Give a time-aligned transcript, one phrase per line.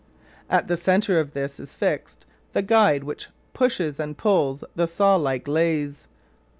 [0.49, 5.15] At the centre of this is fixed the guide which pushes and pulls the saw
[5.15, 6.07] like laths.